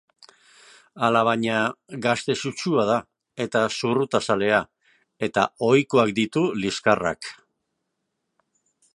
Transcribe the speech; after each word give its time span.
Alabaina, 1.07 1.57
gazte 2.05 2.35
sutsua 2.45 2.85
da 2.89 2.95
eta 3.45 3.61
zurrutazalea, 3.79 4.61
eta 5.27 5.43
ohikoak 5.67 6.15
ditu 6.21 6.45
liskarrak. 6.63 7.29